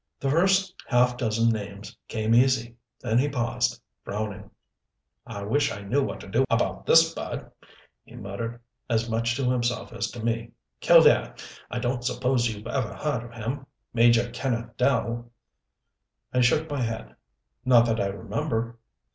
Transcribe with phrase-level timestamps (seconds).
[0.19, 2.75] The first half dozen names came easy.
[3.01, 4.49] Then he paused, frowning.
[5.27, 7.51] "I wish I knew what to do about this bird,"
[8.03, 8.59] he muttered,
[8.89, 10.53] as much to himself as to me.
[10.81, 15.29] "Killdare, I don't suppose you've ever heard of him Major Kenneth Dell?"
[16.33, 17.13] I shook my head.
[17.63, 18.79] "Not that I remember."